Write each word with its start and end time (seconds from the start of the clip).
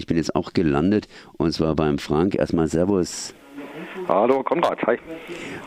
Ich 0.00 0.06
bin 0.06 0.16
jetzt 0.16 0.34
auch 0.34 0.54
gelandet 0.54 1.08
und 1.36 1.52
zwar 1.52 1.76
beim 1.76 1.98
Frank. 1.98 2.34
Erstmal 2.34 2.68
Servus. 2.68 3.34
Hallo 4.08 4.42
Konrad, 4.42 4.82
hi. 4.86 4.96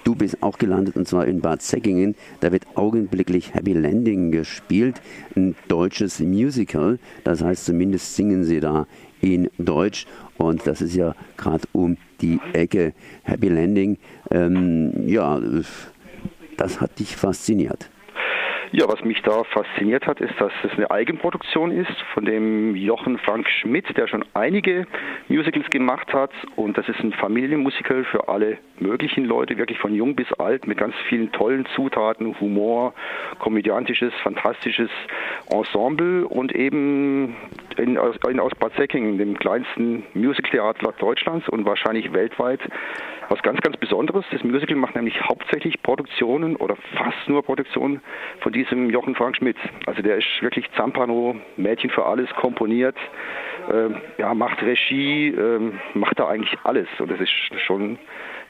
Du 0.04 0.16
bist 0.16 0.42
auch 0.42 0.58
gelandet 0.58 0.96
und 0.96 1.08
zwar 1.08 1.28
in 1.28 1.40
Bad 1.40 1.62
Säckingen. 1.62 2.16
Da 2.40 2.52
wird 2.52 2.66
augenblicklich 2.74 3.54
Happy 3.54 3.74
Landing 3.74 4.32
gespielt, 4.32 5.04
ein 5.36 5.56
deutsches 5.68 6.20
Musical. 6.20 6.98
Das 7.24 7.44
heißt, 7.44 7.66
zumindest 7.66 8.16
singen 8.16 8.44
sie 8.44 8.60
da 8.60 8.88
in 9.22 9.52
Deutsch 9.60 10.08
und 10.38 10.66
das 10.66 10.82
ist 10.82 10.96
ja 10.96 11.14
gerade 11.38 11.68
um 11.72 11.98
die 12.20 12.40
Ecke. 12.54 12.94
Happy 13.22 13.50
Landing, 13.50 14.00
ähm, 14.32 15.08
ja, 15.08 15.40
das 16.58 16.82
hat 16.82 16.98
dich 16.98 17.16
fasziniert. 17.16 17.88
Ja, 18.76 18.88
was 18.88 19.04
mich 19.04 19.22
da 19.22 19.44
fasziniert 19.44 20.08
hat, 20.08 20.20
ist, 20.20 20.34
dass 20.42 20.52
es 20.64 20.72
eine 20.72 20.90
Eigenproduktion 20.90 21.70
ist 21.70 21.94
von 22.16 22.26
dem 22.26 22.76
Jochen 22.76 23.20
Frank 23.20 23.48
Schmidt, 23.48 23.96
der 23.96 24.08
schon 24.08 24.26
einige 24.34 24.88
Musicals 25.28 25.70
gemacht 25.70 26.12
hat. 26.12 26.32
Und 26.56 26.76
das 26.76 26.90
ist 26.90 27.00
ein 27.02 27.14
Familienmusical 27.14 28.04
für 28.04 28.30
alle 28.30 28.58
möglichen 28.80 29.26
Leute, 29.26 29.60
wirklich 29.60 29.78
von 29.78 29.94
jung 29.94 30.16
bis 30.16 30.34
alt, 30.40 30.66
mit 30.66 30.80
ganz 30.80 30.96
vielen 31.08 31.32
tollen 31.32 31.68
Zutaten, 31.76 32.40
Humor, 32.40 32.96
komödiantisches, 33.38 34.12
fantastisches 34.24 34.90
Ensemble 35.52 36.28
und 36.28 36.56
eben 36.56 37.36
in, 37.78 37.98
in, 38.28 38.40
aus 38.40 38.56
Bad 38.60 38.74
Säckingen, 38.76 39.20
dem 39.20 39.38
kleinsten 39.38 40.04
Musicaltheater 40.16 40.94
Deutschlands 40.98 41.48
und 41.48 41.66
wahrscheinlich 41.66 42.12
weltweit, 42.12 42.60
was 43.30 43.42
ganz, 43.44 43.62
ganz 43.62 43.78
Besonderes. 43.78 44.26
Das 44.32 44.44
Musical 44.44 44.76
macht 44.76 44.96
nämlich 44.96 45.22
hauptsächlich 45.22 45.82
Produktionen 45.82 46.56
oder 46.56 46.76
fast 46.96 47.28
nur 47.28 47.44
Produktionen 47.44 48.02
von 48.40 48.52
diesem 48.64 48.90
Jochen 48.90 49.16
Frank 49.16 49.38
Schmidt. 49.38 49.58
Also 49.86 50.02
der 50.02 50.18
ist 50.18 50.42
wirklich 50.42 50.70
Zampano, 50.76 51.36
Mädchen 51.58 51.90
für 51.90 52.06
alles, 52.06 52.30
komponiert, 52.36 52.96
äh, 53.70 53.90
ja, 54.18 54.34
macht 54.34 54.62
Regie, 54.62 55.30
äh, 55.30 55.72
macht 55.94 56.20
da 56.20 56.28
eigentlich 56.28 56.58
alles. 56.64 56.88
Und 57.00 57.12
das 57.12 57.20
ist 57.20 57.32
schon 57.66 57.98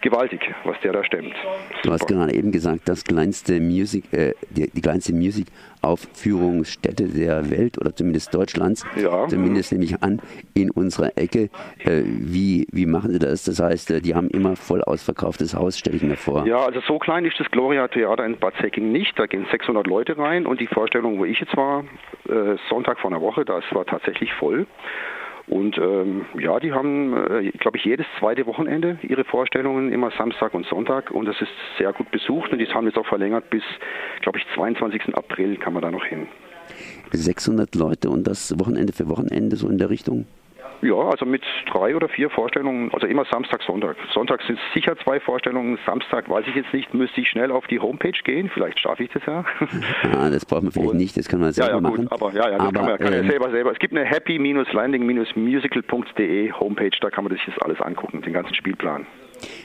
gewaltig, 0.04 0.54
was 0.66 0.80
der 0.82 0.94
da 0.94 1.04
stemmt. 1.04 1.34
Du 1.82 1.92
hast 1.92 2.08
gerade 2.08 2.36
eben 2.36 2.52
gesagt, 2.52 2.82
das 2.86 3.04
kleinste 3.04 3.60
Music, 3.60 4.14
äh, 4.14 4.34
die, 4.52 4.70
die, 4.70 4.82
kleinste 4.82 5.14
Musikaufführungsstätte 5.14 7.08
der 7.08 7.50
Welt 7.50 7.80
oder 7.80 7.96
zumindest 7.96 8.36
Deutschlands, 8.36 8.86
ja. 8.96 9.28
zumindest 9.28 9.72
nehme 9.72 9.86
ich 9.86 10.04
an, 10.04 10.22
in 10.54 10.70
unserer 10.70 11.18
Ecke. 11.18 11.50
Äh, 11.80 12.04
wie, 12.06 12.68
wie 12.72 12.86
machen 12.86 13.12
sie 13.12 13.20
das? 13.20 13.46
Das 13.46 13.60
heißt, 13.60 13.92
äh, 13.92 14.02
die 14.02 14.14
haben 14.14 14.30
immer 14.30 14.56
voll 14.56 14.84
ausverkauftes 14.84 15.56
Haus, 15.56 15.80
stelle 15.80 15.96
ich 15.96 16.04
mir 16.04 16.18
vor. 16.18 16.46
Ja, 16.46 16.66
also 16.66 16.82
so 16.82 17.00
klein 17.00 17.26
ist 17.26 17.40
das 17.40 17.50
Gloria 17.50 17.88
Theater 17.88 18.26
in 18.26 18.38
Bad 18.38 18.54
Säckingen 18.62 18.92
nicht. 18.92 19.18
Da 19.18 19.26
gehen 19.26 19.48
600 19.50 19.88
Leute 19.88 20.18
rein 20.18 20.46
und 20.46 20.60
die 20.60 20.68
Vorstellung, 20.68 21.18
wo 21.18 21.26
ich 21.26 21.40
jetzt 21.40 21.56
war, 21.56 21.86
äh, 22.28 22.58
Sonntag 22.70 23.00
vor 23.00 23.10
einer 23.10 23.22
Woche, 23.22 23.46
das 23.46 23.64
war 23.72 23.86
tatsächlich 23.86 24.34
voll. 24.34 24.68
Und 25.48 25.78
ähm, 25.78 26.26
ja, 26.40 26.60
die 26.60 26.72
haben, 26.72 27.14
äh, 27.14 27.52
glaube 27.52 27.78
ich, 27.78 27.84
jedes 27.84 28.06
zweite 28.20 28.46
Wochenende 28.46 28.98
ihre 29.02 29.26
Vorstellungen, 29.26 29.92
immer 29.92 30.12
Samstag 30.18 30.54
und 30.54 30.66
Sonntag. 30.68 31.12
Und 31.12 31.26
das 31.26 31.40
ist 31.42 31.52
sehr 31.78 31.92
gut 31.92 32.10
besucht 32.12 32.52
und 32.52 32.60
die 32.60 32.68
haben 32.68 32.86
jetzt 32.86 32.98
auch 32.98 33.06
verlängert 33.06 33.50
bis, 33.50 33.64
glaube 34.22 34.40
ich, 34.40 34.46
22. 34.56 35.14
April 35.16 35.58
kann 35.58 35.74
man 35.74 35.82
da 35.82 35.92
noch 35.92 36.06
hin. 36.06 36.28
600 37.12 37.76
Leute 37.76 38.10
und 38.10 38.26
das 38.26 38.58
Wochenende 38.58 38.94
für 38.94 39.10
Wochenende 39.10 39.56
so 39.58 39.68
in 39.68 39.78
der 39.78 39.90
Richtung? 39.90 40.26
Ja, 40.84 40.96
also 40.96 41.26
mit 41.26 41.42
drei 41.72 41.96
oder 41.96 42.10
vier 42.10 42.30
Vorstellungen, 42.30 42.94
also 42.94 43.08
immer 43.08 43.24
Samstag, 43.32 43.64
Sonntag. 43.64 43.96
Sonntag 44.14 44.42
sind 44.44 44.60
sicher 44.74 44.98
zwei 44.98 45.22
Vorstellungen, 45.22 45.80
Samstag 45.86 46.30
weiß 46.30 46.46
ich 46.48 46.56
jetzt 46.56 46.74
nicht, 46.74 46.94
müsste 46.94 47.22
ich 47.22 47.30
schnell 47.30 47.52
auf 47.52 47.66
die 47.68 47.80
Homepage 47.80 48.12
gehen, 48.24 48.50
vielleicht 48.54 48.80
schaffe 48.80 49.04
ich 49.04 49.12
das 49.12 49.26
ja. 49.26 49.46
Ah, 50.14 50.30
das 50.30 50.46
braucht 50.46 50.64
man 50.64 50.74
vielleicht 50.74 50.92
Und, 50.92 50.98
nicht, 50.98 51.16
das 51.16 51.30
kann 51.30 51.40
man 51.40 51.54
selber 51.54 51.70
ja, 51.70 51.76
ja, 51.78 51.82
machen. 51.82 52.08
Gut, 52.08 52.12
aber 52.12 52.34
ja, 52.34 52.50
ja, 52.50 52.58
das 52.58 52.68
aber, 52.68 52.74
kann 52.74 52.86
man, 52.86 52.98
kann 52.98 53.14
ähm, 53.14 53.24
ja 53.24 53.30
selber 53.30 53.52
selber. 53.52 53.72
Es 53.72 53.80
gibt 53.80 53.96
eine 53.96 54.04
happy-landing-musical.de 54.06 56.52
Homepage, 56.52 56.92
da 57.00 57.10
kann 57.10 57.24
man 57.24 57.32
sich 57.32 57.46
das 57.46 57.58
alles 57.60 57.80
angucken, 57.80 58.22
den 58.22 58.34
ganzen 58.34 58.54
Spielplan. 58.54 59.06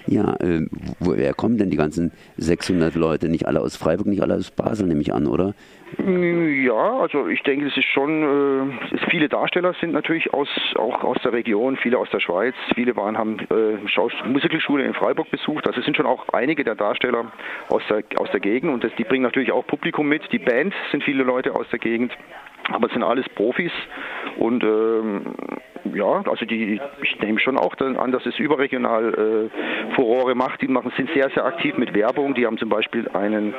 Ja, 0.06 0.36
äh, 0.41 0.66
woher 1.00 1.34
kommen 1.34 1.58
denn 1.58 1.70
die 1.70 1.77
ganzen 1.77 2.12
600 2.36 2.94
Leute? 2.94 3.28
Nicht 3.28 3.46
alle 3.46 3.61
aus 3.61 3.77
Freiburg, 3.77 4.06
nicht 4.06 4.23
alle 4.23 4.35
aus 4.35 4.50
Basel, 4.50 4.86
nehme 4.86 5.00
ich 5.00 5.12
an, 5.12 5.27
oder? 5.27 5.55
Ja, 5.98 7.00
also 7.00 7.29
ich 7.29 7.42
denke, 7.42 7.67
es 7.67 7.77
ist 7.77 7.86
schon, 7.86 8.23
äh, 8.23 8.98
viele 9.11 9.29
Darsteller 9.29 9.74
sind 9.80 9.92
natürlich 9.92 10.33
aus, 10.35 10.48
auch 10.77 11.05
aus 11.08 11.17
der 11.23 11.33
Region, 11.33 11.77
viele 11.77 11.98
aus 11.98 12.11
der 12.11 12.20
Schweiz, 12.20 12.55
viele 12.74 12.95
waren, 12.96 13.17
haben 13.17 13.39
äh, 13.51 14.29
Musicalschule 14.29 14.85
in 14.85 14.95
Freiburg 14.95 15.30
besucht. 15.30 15.67
Also 15.67 15.80
es 15.80 15.85
sind 15.85 15.96
schon 15.96 16.07
auch 16.07 16.29
einige 16.33 16.64
der 16.64 16.74
Darsteller 16.74 17.33
aus 17.70 17.83
der, 17.89 18.05
aus 18.19 18.30
der 18.30 18.41
Gegend 18.41 18.73
und 18.73 18.85
das, 18.85 18.92
die 18.98 19.05
bringen 19.05 19.23
natürlich 19.23 19.52
auch 19.52 19.67
Publikum 19.67 20.08
mit. 20.08 20.30
Die 20.33 20.39
Band 20.39 20.74
sind 20.91 21.02
viele 21.02 21.24
Leute 21.24 21.55
aus 21.55 21.67
der 21.70 21.79
Gegend. 21.79 22.13
Aber 22.70 22.89
es 22.89 22.92
sind 22.92 23.02
alles 23.02 23.27
Profis 23.30 23.73
und 24.39 24.63
ähm, 24.63 25.35
ja, 25.95 26.23
also 26.29 26.45
die, 26.45 26.80
ich 27.02 27.18
nehme 27.20 27.41
schon 27.41 27.57
auch 27.57 27.74
an, 27.79 28.13
dass 28.13 28.27
es 28.27 28.39
überregional 28.39 29.51
äh, 29.51 29.95
Furore 29.95 30.35
macht. 30.35 30.61
Die 30.61 30.68
machen, 30.68 30.92
sind 30.97 31.08
sehr, 31.14 31.30
sehr 31.30 31.47
aktiv 31.47 31.79
mit 31.79 31.95
Werbung. 31.95 32.35
Die 32.35 32.45
haben 32.45 32.58
zum 32.58 32.68
Beispiel 32.68 33.08
einen, 33.08 33.55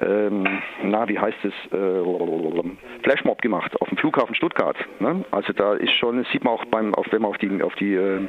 ähm, 0.00 0.44
na, 0.82 1.08
wie 1.08 1.18
heißt 1.18 1.38
es, 1.44 1.52
äh, 1.72 3.02
Flashmob 3.04 3.40
gemacht 3.42 3.77
auf 3.88 3.94
dem 3.94 3.98
Flughafen 3.98 4.34
Stuttgart. 4.34 4.76
Ne? 5.00 5.24
Also 5.30 5.52
da 5.54 5.72
ist 5.74 5.92
schon, 5.92 6.18
das 6.18 6.26
sieht 6.30 6.44
man 6.44 6.52
auch 6.52 6.64
beim, 6.66 6.94
auf, 6.94 7.06
wenn 7.10 7.22
man 7.22 7.30
auf 7.30 7.38
die, 7.38 7.62
auf 7.62 7.74
die 7.76 7.94
äh, 7.94 8.20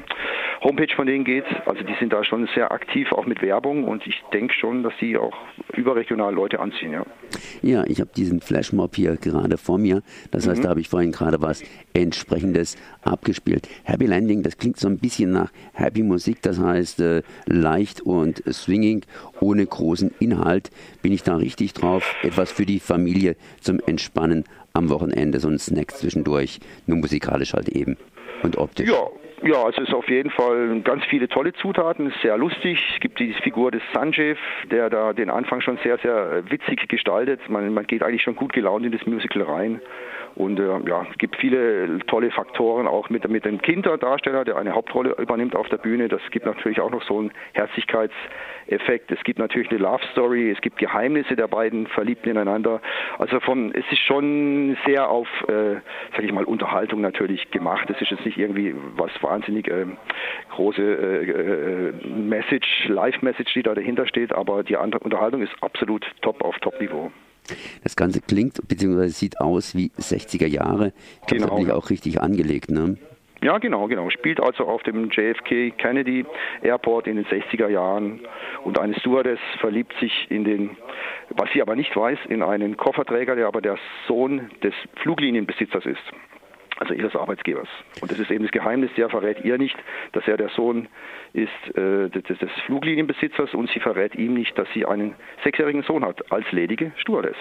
Homepage 0.62 0.94
von 0.96 1.06
denen 1.06 1.26
geht. 1.26 1.44
Also 1.66 1.84
die 1.84 1.94
sind 2.00 2.14
da 2.14 2.24
schon 2.24 2.48
sehr 2.56 2.72
aktiv, 2.72 3.12
auch 3.12 3.26
mit 3.26 3.42
Werbung 3.42 3.84
und 3.84 4.08
ich 4.08 4.24
denke 4.34 4.54
schon, 4.54 4.84
dass 4.84 4.94
sie 5.00 5.18
auch 5.18 5.36
überregional 5.76 6.34
Leute 6.34 6.60
anziehen. 6.60 6.94
Ja, 6.94 7.06
ja 7.62 7.84
ich 7.88 8.00
habe 8.00 8.10
diesen 8.16 8.40
Flashmob 8.40 8.96
hier 8.96 9.18
gerade 9.18 9.58
vor 9.58 9.78
mir. 9.78 10.02
Das 10.32 10.48
heißt, 10.48 10.60
mhm. 10.60 10.64
da 10.64 10.70
habe 10.70 10.80
ich 10.80 10.88
vorhin 10.88 11.12
gerade 11.12 11.42
was 11.42 11.62
entsprechendes 11.94 12.78
abgespielt. 13.02 13.68
Happy 13.84 14.06
Landing, 14.06 14.44
das 14.44 14.58
klingt 14.58 14.78
so 14.78 14.88
ein 14.88 14.98
bisschen 14.98 15.32
nach 15.32 15.52
Happy 15.74 16.04
Musik, 16.04 16.42
das 16.42 16.60
heißt 16.60 17.02
äh, 17.02 17.22
leicht 17.46 18.02
und 18.02 18.44
swinging, 18.50 19.04
ohne 19.42 19.66
großen 19.66 20.12
Inhalt. 20.20 20.70
Bin 21.02 21.12
ich 21.12 21.24
da 21.24 21.36
richtig 21.36 21.74
drauf? 21.74 22.16
Etwas 22.24 22.52
für 22.52 22.66
die 22.66 22.80
Familie 22.80 23.36
zum 23.60 23.80
Entspannen 23.86 24.46
am 24.74 24.90
Wochenende, 24.90 25.40
so 25.40 25.48
ein 25.48 25.60
Snack 25.60 25.92
zwischendurch, 25.92 26.60
nur 26.86 26.98
musikalisch 26.98 27.54
halt 27.54 27.70
eben 27.70 27.98
und 28.44 28.58
optisch. 28.58 28.90
Ja, 28.90 29.08
ja, 29.44 29.70
es 29.70 29.78
ist 29.78 29.94
auf 29.94 30.10
jeden 30.10 30.30
Fall 30.32 30.82
ganz 30.82 31.06
viele 31.06 31.28
tolle 31.28 31.54
Zutaten, 31.54 32.08
ist 32.08 32.22
sehr 32.22 32.38
lustig. 32.38 32.80
Es 32.94 33.00
gibt 33.00 33.20
die 33.20 33.34
Figur 33.34 33.72
des 33.72 33.82
Sanjeev, 33.94 34.40
der 34.72 34.90
da 34.90 35.14
den 35.14 35.30
Anfang 35.30 35.62
schon 35.62 35.78
sehr, 35.84 35.98
sehr 36.00 36.44
witzig 36.50 36.88
gestaltet. 36.88 37.40
Man, 37.50 37.74
man 37.74 37.86
geht 37.88 38.04
eigentlich 38.04 38.24
schon 38.24 38.36
gut 38.36 38.54
gelaunt 38.54 38.86
in 38.86 38.92
das 38.92 39.06
Musical 39.06 39.44
rein. 39.44 39.82
Und 40.36 40.60
äh, 40.60 40.80
ja, 40.88 41.06
es 41.10 41.18
gibt 41.18 41.36
viele 41.36 42.00
tolle 42.08 42.32
Faktoren, 42.32 42.88
auch 42.88 43.10
mit, 43.10 43.28
mit 43.30 43.46
dem 43.46 43.62
Kinderdarsteller, 43.62 44.46
der 44.46 44.58
eine 44.58 44.74
Hauptrolle 44.74 45.16
übernimmt 45.18 45.56
auf 45.56 45.68
der 45.70 45.78
Bühne. 45.78 46.08
Das 46.08 46.22
gibt 46.32 46.46
natürlich 46.46 46.80
auch 46.80 46.92
noch 46.92 47.04
so 47.04 47.20
einen 47.20 47.32
Herzlichkeitseffekt. 47.54 49.12
Es 49.12 49.22
gibt 49.24 49.40
natürlich 49.40 49.70
eine 49.70 49.80
Love 49.80 50.04
Story, 50.12 50.52
es 50.52 50.62
gibt 50.62 50.78
Geheimnisse 50.78 51.36
der 51.36 51.48
beiden 51.48 51.88
Verliebten 51.88 52.30
ineinander. 52.30 52.82
Also 53.18 53.40
von, 53.40 53.74
es 53.74 53.86
ist 53.92 54.00
schon 54.00 54.78
sehr 54.86 55.10
auf, 55.10 55.28
äh, 55.48 55.76
sag 56.16 56.24
ich 56.24 56.32
mal, 56.32 56.46
Unterhaltung 56.46 57.02
natürlich 57.02 57.52
gemacht. 57.52 57.90
Es 57.90 58.02
ist 58.02 58.12
jetzt 58.12 58.26
nicht 58.26 58.38
irgendwie 58.38 58.76
was 58.96 59.12
wahnsinnig 59.30 59.68
äh, 59.68 59.86
große 60.52 60.82
äh, 60.82 61.30
äh 61.30 62.08
Message, 62.08 62.88
Live-Message, 62.88 63.54
die 63.54 63.64
da 63.64 63.76
dahinter 63.76 64.08
steht, 64.08 64.34
aber 64.34 64.64
die 64.64 64.76
Unterhaltung 64.76 65.42
ist 65.42 65.54
absolut 65.62 66.06
top 66.22 66.42
auf 66.44 66.58
Top-Niveau. 66.60 67.12
Das 67.84 67.96
Ganze 67.96 68.22
klingt 68.22 68.60
bzw. 68.68 69.08
sieht 69.08 69.40
aus 69.40 69.76
wie 69.76 69.92
60er 69.98 70.48
Jahre. 70.48 70.94
Ich 71.22 71.28
genau. 71.28 71.58
das 71.60 71.72
auch 71.72 71.90
richtig 71.90 72.22
angelegt, 72.22 72.70
ne? 72.70 72.98
Ja, 73.42 73.58
genau, 73.58 73.88
genau. 73.88 74.10
Spielt 74.10 74.42
also 74.42 74.66
auf 74.66 74.84
dem 74.84 75.10
JFK 75.10 75.72
Kennedy 75.78 76.26
Airport 76.62 77.08
in 77.08 77.16
den 77.16 77.26
60er 77.26 77.70
Jahren 77.70 78.20
und 78.66 78.78
eine 78.78 79.00
Stewardess 79.00 79.40
verliebt 79.60 79.94
sich 80.02 80.28
in 80.30 80.44
den, 80.44 80.72
was 81.30 81.50
sie 81.54 81.62
aber 81.62 81.78
nicht 81.78 81.96
weiß, 81.96 82.20
in 82.28 82.44
einen 82.44 82.76
Kofferträger, 82.76 83.36
der 83.38 83.48
aber 83.48 83.62
der 83.62 83.78
Sohn 84.08 84.52
des 84.62 84.74
Fluglinienbesitzers 85.02 85.86
ist 85.86 86.04
also 86.80 86.94
ihres 86.94 87.16
Arbeitgebers. 87.16 87.68
Und 88.02 88.10
das 88.10 88.20
ist 88.20 88.32
eben 88.32 88.44
das 88.44 88.52
Geheimnis, 88.52 88.90
der 88.96 89.10
verrät 89.10 89.44
ihr 89.44 89.58
nicht, 89.58 89.76
dass 90.14 90.26
er 90.28 90.38
der 90.38 90.50
Sohn 90.50 90.88
ist 91.34 91.50
äh, 91.76 92.10
des, 92.10 92.24
des, 92.24 92.50
Fluglinienbesitzers 92.66 93.54
und 93.54 93.70
sie 93.70 93.80
verrät 93.80 94.16
ihm 94.16 94.34
nicht, 94.34 94.58
dass 94.58 94.68
sie 94.74 94.86
einen 94.86 95.14
sechsjährigen 95.44 95.84
Sohn 95.84 96.06
hat, 96.06 96.32
als 96.32 96.50
ledige 96.52 96.92
Stewardess. 96.98 97.36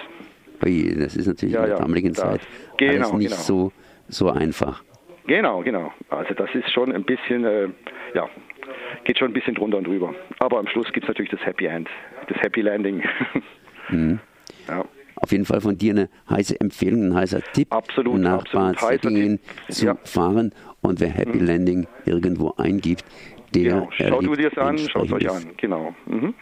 Das 0.59 1.15
ist 1.15 1.27
natürlich 1.27 1.55
ja, 1.55 1.61
in 1.61 1.67
der 1.67 1.77
ja, 1.77 1.81
damaligen 1.81 2.13
Zeit 2.13 2.41
genau, 2.77 2.93
alles 2.93 3.13
nicht 3.13 3.29
genau. 3.29 3.41
so, 3.41 3.71
so 4.09 4.29
einfach. 4.29 4.83
Genau, 5.25 5.61
genau. 5.61 5.93
Also 6.09 6.33
das 6.33 6.53
ist 6.53 6.69
schon 6.73 6.91
ein 6.91 7.03
bisschen, 7.03 7.45
äh, 7.45 7.69
ja, 8.13 8.27
geht 9.05 9.19
schon 9.19 9.29
ein 9.29 9.33
bisschen 9.33 9.55
drunter 9.55 9.77
und 9.77 9.87
drüber. 9.87 10.13
Aber 10.39 10.59
am 10.59 10.67
Schluss 10.67 10.91
gibt 10.91 11.05
es 11.05 11.07
natürlich 11.07 11.31
das 11.31 11.45
Happy 11.45 11.65
End, 11.65 11.87
das 12.27 12.37
Happy 12.41 12.61
Landing. 12.61 13.03
Mhm. 13.91 14.19
Ja 14.67 14.85
auf 15.21 15.31
jeden 15.31 15.45
Fall 15.45 15.61
von 15.61 15.77
dir 15.77 15.91
eine 15.91 16.09
heiße 16.29 16.59
Empfehlung, 16.59 17.03
ein 17.03 17.15
heißer 17.15 17.41
Tipp, 17.53 17.71
absolut, 17.73 18.19
nach 18.19 18.39
absolut. 18.41 18.79
Bad 18.79 19.01
Säckingen 19.01 19.39
zu 19.69 19.85
ja. 19.87 19.97
fahren. 20.03 20.53
Und 20.81 20.99
wer 20.99 21.09
Happy 21.09 21.39
mhm. 21.39 21.45
Landing 21.45 21.87
irgendwo 22.05 22.53
eingibt, 22.57 23.03
der 23.53 23.63
genau. 23.63 23.89
Schaut 23.91 24.25
du 24.25 24.35
dir 24.35 24.57
an, 24.57 24.77
schaut 24.77 25.07
es 25.07 25.11
euch 25.11 25.29
an, 25.29 25.45
genau. 25.57 25.93
Mhm. 26.05 26.33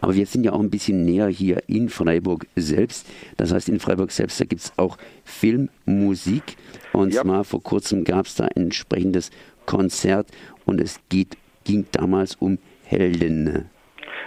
Aber 0.00 0.14
wir 0.14 0.26
sind 0.26 0.44
ja 0.44 0.52
auch 0.52 0.60
ein 0.60 0.70
bisschen 0.70 1.04
näher 1.04 1.28
hier 1.28 1.62
in 1.66 1.88
Freiburg 1.88 2.46
selbst. 2.56 3.06
Das 3.36 3.52
heißt, 3.52 3.68
in 3.68 3.78
Freiburg 3.78 4.10
selbst, 4.10 4.40
da 4.40 4.44
gibt 4.44 4.62
es 4.62 4.72
auch 4.76 4.98
Filmmusik. 5.24 6.56
Und 6.92 7.14
ja. 7.14 7.22
zwar 7.22 7.44
vor 7.44 7.62
kurzem 7.62 8.04
gab 8.04 8.26
es 8.26 8.34
da 8.34 8.44
ein 8.44 8.64
entsprechendes 8.64 9.30
Konzert 9.66 10.28
und 10.66 10.80
es 10.80 11.00
geht, 11.08 11.36
ging 11.64 11.86
damals 11.92 12.34
um 12.34 12.58
Helden. 12.84 13.70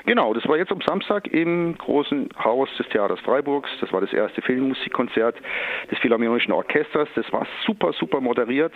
Genau, 0.05 0.33
das 0.33 0.47
war 0.47 0.57
jetzt 0.57 0.71
am 0.71 0.81
Samstag 0.81 1.27
im 1.27 1.77
großen 1.77 2.29
Haus 2.43 2.69
des 2.77 2.87
Theaters 2.89 3.19
Freiburgs. 3.21 3.69
Das 3.79 3.91
war 3.93 4.01
das 4.01 4.11
erste 4.13 4.41
Filmmusikkonzert 4.41 5.35
des 5.89 5.99
Philharmonischen 5.99 6.51
Orchesters. 6.53 7.07
Das 7.15 7.31
war 7.31 7.47
super, 7.65 7.93
super 7.93 8.19
moderiert. 8.21 8.73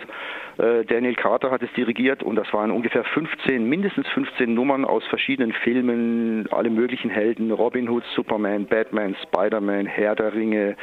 Äh, 0.58 0.84
Daniel 0.84 1.14
Carter 1.14 1.50
hat 1.50 1.62
es 1.62 1.72
dirigiert 1.74 2.22
und 2.22 2.36
das 2.36 2.52
waren 2.52 2.70
ungefähr 2.70 3.04
15, 3.04 3.68
mindestens 3.68 4.08
15 4.08 4.52
Nummern 4.52 4.84
aus 4.84 5.04
verschiedenen 5.06 5.52
Filmen, 5.52 6.48
alle 6.50 6.70
möglichen 6.70 7.10
Helden, 7.10 7.50
Robin 7.52 7.88
Hood, 7.88 8.04
Superman, 8.14 8.66
Batman, 8.66 9.16
Spider-Man, 9.22 9.86
Herr 9.86 10.14
der 10.14 10.34
Ringe 10.34 10.76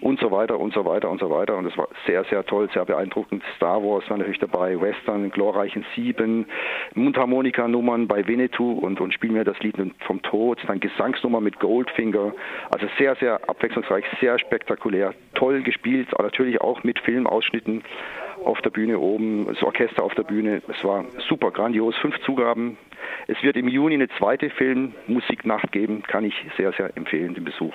und 0.00 0.20
so 0.20 0.30
weiter 0.30 0.58
und 0.58 0.74
so 0.74 0.84
weiter 0.84 1.10
und 1.10 1.20
so 1.20 1.30
weiter. 1.30 1.56
Und 1.56 1.66
es 1.66 1.76
war 1.78 1.88
sehr, 2.06 2.24
sehr 2.24 2.44
toll, 2.44 2.68
sehr 2.74 2.84
beeindruckend. 2.84 3.42
Star 3.56 3.82
Wars 3.82 4.08
war 4.10 4.18
natürlich 4.18 4.40
dabei, 4.40 4.80
Western, 4.80 5.30
Glorreichen 5.30 5.84
Sieben, 5.94 6.46
Mundharmonika-Nummern 6.94 8.08
bei 8.08 8.26
Winnetou 8.26 8.72
und, 8.72 9.00
und 9.00 9.14
spielen 9.14 9.34
wir 9.34 9.44
das 9.44 9.58
Lied 9.60 9.78
vom 10.06 10.22
Tod, 10.22 10.58
dann 10.66 10.80
Gesangsnummer 10.80 11.40
mit 11.40 11.58
Goldfinger. 11.58 12.32
Also 12.70 12.86
sehr, 12.98 13.16
sehr 13.16 13.48
abwechslungsreich, 13.48 14.04
sehr 14.20 14.38
spektakulär, 14.38 15.14
toll 15.34 15.62
gespielt, 15.62 16.08
aber 16.12 16.24
natürlich 16.24 16.60
auch 16.60 16.82
mit 16.84 16.98
Filmausschnitten 17.00 17.82
auf 18.44 18.60
der 18.60 18.70
Bühne 18.70 18.98
oben, 18.98 19.46
das 19.46 19.62
Orchester 19.62 20.02
auf 20.02 20.14
der 20.14 20.24
Bühne. 20.24 20.62
Es 20.68 20.84
war 20.84 21.04
super 21.28 21.50
grandios, 21.50 21.96
fünf 21.96 22.18
Zugaben. 22.24 22.76
Es 23.28 23.42
wird 23.42 23.56
im 23.56 23.68
Juni 23.68 23.94
eine 23.94 24.08
zweite 24.18 24.50
Filmmusiknacht 24.50 25.70
geben, 25.72 26.02
kann 26.02 26.24
ich 26.24 26.34
sehr, 26.56 26.72
sehr 26.72 26.96
empfehlen, 26.96 27.34
den 27.34 27.44
Besuch. 27.44 27.74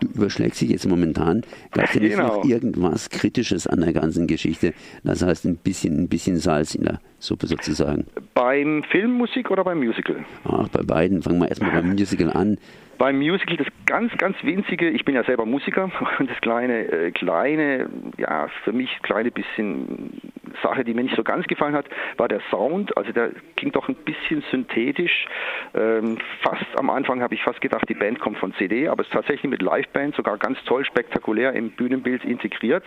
Du 0.00 0.08
überschlägst 0.08 0.60
dich 0.62 0.70
jetzt 0.70 0.88
momentan. 0.88 1.42
Gab 1.72 1.84
es 1.84 1.92
denn 1.92 2.08
genau. 2.08 2.38
noch 2.38 2.44
irgendwas 2.44 3.10
Kritisches 3.10 3.66
an 3.66 3.82
der 3.82 3.92
ganzen 3.92 4.26
Geschichte? 4.26 4.72
Das 5.04 5.22
heißt, 5.22 5.44
ein 5.44 5.56
bisschen, 5.56 6.04
ein 6.04 6.08
bisschen 6.08 6.38
Salz 6.38 6.74
in 6.74 6.84
der 6.84 7.00
Suppe 7.20 7.46
sozusagen. 7.46 8.06
Beim 8.34 8.82
Filmmusik 8.84 9.50
oder 9.50 9.62
beim 9.62 9.78
Musical? 9.78 10.24
Ach, 10.44 10.68
bei 10.68 10.82
beiden. 10.82 11.22
Fangen 11.22 11.38
wir 11.38 11.48
erstmal 11.48 11.70
beim 11.70 11.90
Musical 11.90 12.32
an. 12.32 12.58
Beim 12.98 13.18
Musical 13.18 13.56
das 13.56 13.66
ganz, 13.86 14.12
ganz 14.18 14.36
winzige, 14.42 14.90
ich 14.90 15.06
bin 15.06 15.14
ja 15.14 15.24
selber 15.24 15.46
Musiker, 15.46 15.90
und 16.18 16.30
das 16.30 16.38
kleine, 16.42 16.80
äh, 16.92 17.10
kleine, 17.12 17.88
ja, 18.18 18.48
für 18.64 18.72
mich 18.72 18.90
kleine 19.02 19.30
bisschen 19.30 20.20
Sache, 20.62 20.84
die 20.84 20.94
mir 20.94 21.04
nicht 21.04 21.16
so 21.16 21.22
ganz 21.22 21.46
gefallen 21.46 21.74
hat, 21.74 21.86
war 22.16 22.28
der 22.28 22.40
Sound. 22.50 22.96
Also 22.96 23.12
der 23.12 23.30
klingt 23.56 23.76
doch 23.76 23.88
ein 23.88 23.94
bisschen 23.94 24.42
synthetisch. 24.50 25.26
Ähm, 25.74 26.18
fast 26.42 26.66
am 26.76 26.90
Anfang 26.90 27.22
habe 27.22 27.34
ich 27.34 27.42
fast 27.42 27.60
gedacht, 27.60 27.88
die 27.88 27.94
Band 27.94 28.18
kommt 28.20 28.38
von 28.38 28.52
CD, 28.54 28.88
aber 28.88 29.02
es 29.02 29.08
ist 29.08 29.14
tatsächlich 29.14 29.50
mit 29.50 29.62
Liveband 29.62 30.14
sogar 30.14 30.36
ganz 30.38 30.58
toll, 30.64 30.84
spektakulär 30.84 31.52
im 31.52 31.70
Bühnenbild 31.70 32.24
integriert. 32.24 32.84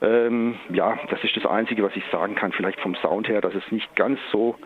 Ähm, 0.00 0.54
ja, 0.70 0.98
das 1.10 1.22
ist 1.24 1.36
das 1.36 1.46
Einzige, 1.46 1.82
was 1.82 1.94
ich 1.96 2.04
sagen 2.12 2.34
kann, 2.36 2.52
vielleicht 2.52 2.80
vom 2.80 2.94
Sound 2.96 3.28
her, 3.28 3.40
dass 3.40 3.54
es 3.54 3.72
nicht 3.72 3.94
ganz 3.96 4.20
so 4.30 4.56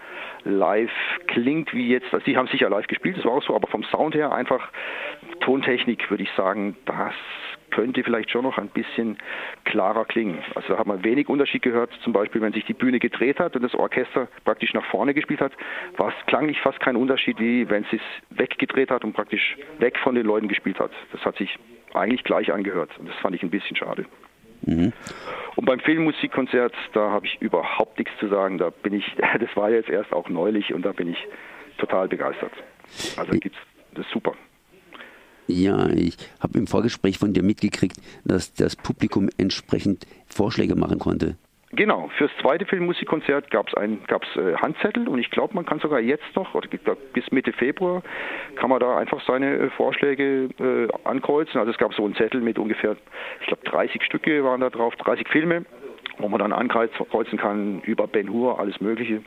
live 0.45 0.91
klingt 1.27 1.73
wie 1.73 1.89
jetzt. 1.89 2.13
Also 2.13 2.25
die 2.25 2.37
haben 2.37 2.49
sicher 2.49 2.69
live 2.69 2.87
gespielt, 2.87 3.17
das 3.17 3.25
war 3.25 3.33
auch 3.33 3.43
so, 3.43 3.55
aber 3.55 3.69
vom 3.69 3.85
Sound 3.85 4.15
her 4.15 4.33
einfach 4.33 4.71
Tontechnik 5.41 6.11
würde 6.11 6.23
ich 6.23 6.31
sagen, 6.33 6.77
das 6.85 7.15
könnte 7.71 8.05
vielleicht 8.05 8.31
schon 8.31 8.45
noch 8.45 8.59
ein 8.59 8.69
bisschen 8.69 9.17
klarer 9.65 10.05
klingen. 10.05 10.39
Also 10.55 10.75
da 10.75 10.79
hat 10.79 10.87
man 10.87 11.03
wenig 11.03 11.29
Unterschied 11.29 11.63
gehört, 11.63 11.91
zum 12.05 12.13
Beispiel 12.13 12.43
wenn 12.43 12.53
sich 12.53 12.67
die 12.67 12.75
Bühne 12.75 12.99
gedreht 12.99 13.41
hat 13.41 13.57
und 13.57 13.63
das 13.63 13.75
Orchester 13.75 14.29
praktisch 14.45 14.75
nach 14.75 14.85
vorne 14.87 15.15
gespielt 15.15 15.41
hat, 15.41 15.53
war 15.97 16.09
es 16.09 16.27
klanglich 16.27 16.61
fast 16.61 16.79
kein 16.81 16.97
Unterschied, 16.97 17.39
wie 17.41 17.69
wenn 17.71 17.85
es 17.85 17.91
sich 17.91 18.03
weggedreht 18.31 18.91
hat 18.91 19.05
und 19.05 19.15
praktisch 19.15 19.57
weg 19.79 19.99
von 19.99 20.15
den 20.15 20.27
Leuten 20.27 20.49
gespielt 20.49 20.79
hat. 20.79 20.91
Das 21.13 21.25
hat 21.25 21.37
sich 21.37 21.59
eigentlich 21.95 22.25
gleich 22.25 22.53
angehört 22.53 22.91
und 22.99 23.09
das 23.09 23.17
fand 23.17 23.35
ich 23.35 23.43
ein 23.43 23.51
bisschen 23.51 23.77
schade. 23.77 24.05
Mhm. 24.63 24.93
Und 25.57 25.65
beim 25.67 25.81
Filmmusikkonzert, 25.81 26.75
da 26.95 27.11
habe 27.11 27.27
ich 27.27 27.41
überhaupt 27.41 27.99
nichts 27.99 28.13
zu 28.19 28.29
sagen. 28.29 28.59
Da 28.59 28.71
bin 28.71 28.95
ich, 28.95 29.05
das 29.41 29.55
war 29.55 29.71
jetzt 29.71 29.89
erst 29.89 30.13
auch 30.13 30.29
neulich 30.29 30.73
und 30.73 30.83
da 30.83 30.93
bin 30.93 31.09
ich 31.09 31.19
total 31.79 32.09
begeistert. 32.09 32.53
Also 33.17 33.33
gibt's, 33.33 33.59
das 33.95 34.07
ist 34.07 34.13
super. 34.13 34.35
Ja, 35.49 35.91
ich 35.91 36.17
habe 36.41 36.59
im 36.59 36.67
Vorgespräch 36.67 37.19
von 37.19 37.33
dir 37.33 37.43
mitgekriegt, 37.43 37.97
dass 38.25 38.55
das 38.55 38.77
Publikum 38.77 39.29
entsprechend 39.39 40.07
Vorschläge 40.27 40.77
machen 40.77 40.99
konnte. 40.99 41.37
Genau, 41.75 42.11
fürs 42.19 42.31
zweite 42.43 42.67
Filmmusikkonzert 42.67 43.51
gab 43.51 43.69
es 43.69 44.07
gab's, 44.07 44.29
äh, 44.37 44.55
Handzettel 44.57 45.09
und 45.09 45.19
ich 45.19 45.31
glaube, 45.31 45.55
man 45.55 45.65
kann 45.65 45.81
sogar 45.81 46.01
jetzt 46.01 46.37
noch, 46.37 46.55
oder 46.55 46.69
bis 47.15 47.31
Mitte 47.31 47.53
Februar, 47.53 48.03
kann 48.57 48.69
man 48.69 48.79
da 48.79 48.99
einfach 48.99 49.23
seine 49.27 49.57
äh, 49.57 49.71
Vorschläge 49.71 50.51
äh, 50.61 50.89
ankreuzen. 51.05 51.59
Also 51.59 51.73
es 51.73 51.79
gab 51.79 51.95
so 51.95 52.05
einen 52.05 52.15
Zettel 52.15 52.43
mit 52.43 52.59
ungefähr, 52.59 52.97
ich 53.41 53.47
glaube 53.47 53.65
30 53.65 54.03
Stücke 54.03 54.45
waren 54.45 54.61
da 54.61 54.69
drauf, 54.69 54.95
30 54.97 55.27
Filme, 55.29 55.65
wo 56.19 56.29
man 56.29 56.41
dann 56.41 56.53
ankreuzen 56.53 57.39
kann 57.39 57.81
über 57.83 58.07
Ben 58.07 58.31
Hur, 58.31 58.61
alles 58.61 58.79
Mögliche, 58.83 59.23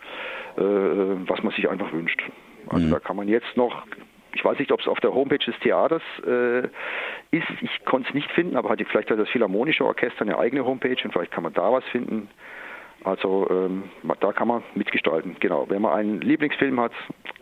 äh, 0.58 0.62
was 0.62 1.42
man 1.42 1.52
sich 1.54 1.68
einfach 1.68 1.92
wünscht. 1.92 2.22
Also 2.70 2.86
mhm. 2.86 2.92
da 2.92 3.00
kann 3.00 3.16
man 3.16 3.28
jetzt 3.28 3.58
noch 3.58 3.88
ich 4.36 4.44
weiß 4.44 4.60
nicht, 4.60 4.72
ob 4.72 4.82
es 4.82 4.88
auf 4.88 5.00
der 5.00 5.14
Homepage 5.14 5.40
des 5.40 5.58
Theaters 5.60 6.04
äh, 6.28 6.66
ist. 7.32 7.48
Ich 7.62 7.86
konnte 7.86 8.10
es 8.10 8.14
nicht 8.14 8.30
finden, 8.32 8.58
aber 8.58 8.70
hat 8.70 8.82
vielleicht 8.88 9.10
hat 9.10 9.18
das 9.18 9.30
Philharmonische 9.30 9.86
Orchester 9.86 10.22
eine 10.22 10.38
eigene 10.38 10.66
Homepage 10.66 10.98
und 11.04 11.12
vielleicht 11.12 11.32
kann 11.32 11.44
man 11.44 11.54
da 11.54 11.72
was 11.72 11.86
finden. 11.86 12.30
Also 13.06 13.48
ähm, 13.50 13.84
da 14.20 14.34
kann 14.34 14.48
man 14.48 14.64
mitgestalten. 14.74 15.38
Genau. 15.40 15.70
Wenn 15.70 15.82
man 15.82 15.94
einen 15.94 16.22
Lieblingsfilm 16.22 16.80
hat, 16.80 16.92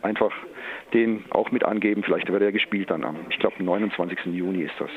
einfach 0.01 0.31
den 0.93 1.25
auch 1.31 1.51
mit 1.51 1.63
angeben. 1.63 2.03
Vielleicht 2.03 2.31
wird 2.31 2.43
er 2.43 2.51
gespielt 2.51 2.91
dann 2.91 3.03
am, 3.03 3.15
ich 3.29 3.39
glaube, 3.39 3.63
29. 3.63 4.25
Juni 4.25 4.63
ist 4.63 4.75
das. 4.79 4.91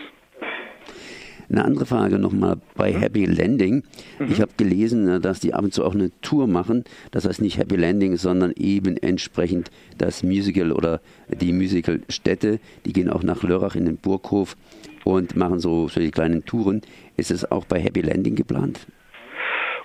Eine 1.48 1.64
andere 1.64 1.87
Frage 1.87 2.19
nochmal 2.19 2.56
bei 2.75 2.93
mhm. 2.93 2.98
Happy 2.98 3.25
Landing. 3.25 3.82
Mhm. 4.19 4.28
Ich 4.31 4.40
habe 4.40 4.52
gelesen, 4.56 5.08
äh, 5.08 5.20
dass 5.20 5.40
die 5.40 5.54
ab 5.54 5.64
und 5.64 5.72
zu 5.72 5.84
auch 5.84 5.94
eine 5.94 6.10
Tour 6.20 6.46
machen. 6.46 6.84
Das 7.10 7.26
heißt 7.26 7.40
nicht 7.40 7.58
Happy 7.58 7.76
Landing, 7.76 8.16
sondern 8.16 8.52
eben 8.56 8.96
entsprechend 8.96 9.70
das 9.98 10.22
Musical 10.22 10.72
oder 10.72 11.00
die 11.28 11.52
Musicalstätte. 11.52 12.58
Die 12.84 12.93
gehen 12.93 13.10
auch 13.10 13.22
nach 13.22 13.43
Lörrach 13.43 13.76
in 13.76 13.87
den 13.87 13.96
Burghof 13.96 14.56
und 15.04 15.37
machen 15.37 15.60
so 15.60 15.88
solche 15.88 16.10
kleinen 16.10 16.44
Touren. 16.44 16.82
Ist 17.16 17.31
es 17.31 17.50
auch 17.50 17.64
bei 17.64 17.81
Happy 17.81 18.00
Landing 18.00 18.34
geplant? 18.34 18.87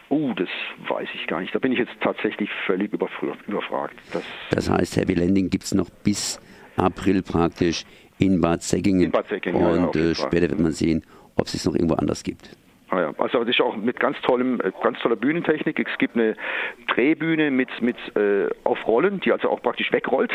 Oh, 0.10 0.34
das 0.36 0.50
weiß 0.90 1.08
ich 1.16 1.25
gar 1.28 1.40
nicht. 1.40 1.56
Da 1.56 1.60
bin 1.60 1.72
ich 1.72 1.80
jetzt 1.80 1.94
tatsächlich 2.02 2.50
völlig 2.66 2.92
überfragt. 2.92 3.96
Das, 4.12 4.24
das 4.50 4.69
heißt, 4.69 4.98
Happy 4.98 5.13
Landing 5.13 5.50
gibt 5.50 5.63
es 5.63 5.74
noch 5.74 5.90
bis 6.04 6.38
April 6.75 7.22
praktisch 7.22 7.86
in 8.18 8.42
Bad 8.42 8.62
Säckingen. 8.62 9.04
In 9.04 9.12
Bad 9.12 9.30
Säckingen 9.30 9.62
und 9.62 9.96
ja, 9.96 10.02
äh, 10.02 10.16
später 10.16 10.50
wird 10.50 10.60
man 10.60 10.74
sehen, 10.74 11.04
ob 11.36 11.48
es 11.48 11.54
es 11.54 11.66
noch 11.66 11.75
irgendwo 11.75 11.95
anders 11.95 12.24
gibt. 12.24 12.56
Ah 12.92 13.00
ja, 13.00 13.13
also 13.19 13.39
das 13.39 13.48
ist 13.48 13.62
auch 13.62 13.78
mit 13.78 14.01
ganz 14.01 14.19
tollem, 14.22 14.60
äh, 14.60 14.74
ganz 14.83 15.00
toller 15.00 15.16
Bühnentechnik. 15.16 15.80
Es 15.80 15.98
gibt 15.98 16.18
eine 16.18 16.36
Drehbühne 16.94 17.50
mit, 17.50 17.69
mit 17.81 17.95
äh, 18.17 18.50
auf 18.65 18.86
Rollen, 18.86 19.22
die 19.22 19.32
also 19.32 19.50
auch 19.50 19.62
praktisch 19.62 19.94
wegrollt. 19.94 20.34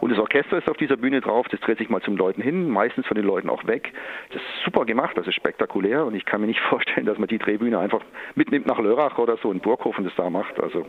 Und 0.00 0.10
das 0.10 0.18
Orchester 0.18 0.58
ist 0.58 0.68
auf 0.68 0.76
dieser 0.76 0.96
Bühne 0.96 1.20
drauf, 1.20 1.46
das 1.48 1.60
dreht 1.60 1.78
sich 1.78 1.90
mal 1.90 2.02
zum 2.02 2.16
Leuten 2.16 2.42
hin, 2.42 2.68
meistens 2.68 3.06
von 3.06 3.14
den 3.14 3.24
Leuten 3.24 3.48
auch 3.48 3.68
weg. 3.68 3.92
Das 4.30 4.42
ist 4.42 4.64
super 4.64 4.84
gemacht, 4.84 5.16
das 5.16 5.28
ist 5.28 5.36
spektakulär 5.36 6.04
und 6.04 6.16
ich 6.16 6.24
kann 6.24 6.40
mir 6.40 6.48
nicht 6.48 6.60
vorstellen, 6.70 7.06
dass 7.06 7.18
man 7.18 7.28
die 7.28 7.38
Drehbühne 7.38 7.78
einfach 7.78 8.02
mitnimmt 8.34 8.66
nach 8.66 8.80
Lörrach 8.80 9.18
oder 9.18 9.36
so 9.36 9.52
in 9.52 9.60
Burghof 9.60 9.96
und 9.96 10.02
das 10.02 10.14
da 10.16 10.28
macht. 10.28 10.58
Also 10.58 10.84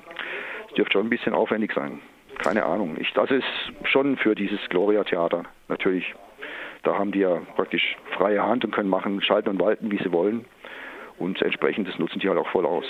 es 0.69 0.73
dürfte 0.73 0.93
schon 0.93 1.05
ein 1.05 1.11
bisschen 1.11 1.35
aufwendig 1.35 1.73
sein. 1.75 1.99
Keine 2.39 2.65
Ahnung. 2.65 2.97
Ich, 2.99 3.13
das 3.13 3.29
ist 3.29 3.45
schon 3.83 4.17
für 4.17 4.33
dieses 4.33 4.59
Gloria-Theater 4.69 5.43
natürlich 5.67 6.15
da 6.83 6.97
haben 6.97 7.11
die 7.11 7.19
ja 7.19 7.41
praktisch 7.55 7.97
freie 8.17 8.43
Hand 8.43 8.63
und 8.65 8.71
können 8.71 8.89
machen, 8.89 9.21
schalten 9.21 9.49
und 9.49 9.59
walten, 9.59 9.89
wie 9.89 9.97
sie 9.97 10.11
wollen. 10.11 10.45
Und 11.17 11.41
entsprechend 11.41 11.87
das 11.87 11.97
nutzen 11.99 12.19
die 12.19 12.27
halt 12.27 12.37
auch 12.37 12.49
voll 12.49 12.65
aus. 12.65 12.85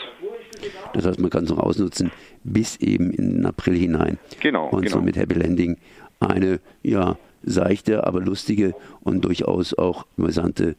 Das 0.94 1.06
heißt, 1.06 1.20
man 1.20 1.30
kann 1.30 1.44
es 1.44 1.50
noch 1.50 1.60
ausnutzen 1.60 2.12
bis 2.44 2.78
eben 2.78 3.12
in 3.12 3.38
den 3.38 3.46
April 3.46 3.76
hinein. 3.76 4.18
Genau. 4.40 4.70
Und 4.70 4.84
genau. 4.84 4.98
so 4.98 5.02
mit 5.02 5.18
Happy 5.18 5.36
Landing 5.36 5.78
eine, 6.20 6.60
ja, 6.82 7.18
seichte, 7.44 8.08
aber 8.08 8.22
lustige 8.22 8.74
und 9.02 9.26
durchaus 9.26 9.78
auch 9.78 10.06
amüsante 10.18 10.76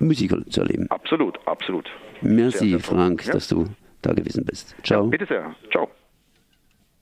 Musical 0.00 0.44
zu 0.46 0.62
erleben. 0.62 0.90
Absolut, 0.90 1.38
absolut. 1.46 1.88
Merci, 2.20 2.58
sehr, 2.58 2.68
sehr 2.68 2.80
Frank, 2.80 3.24
ja? 3.26 3.32
dass 3.32 3.48
du 3.48 3.66
da 4.02 4.12
gewesen 4.12 4.44
bist. 4.44 4.74
Ciao. 4.82 5.04
Ja, 5.04 5.10
bitte 5.10 5.26
sehr. 5.26 5.54
Ciao. 5.70 5.88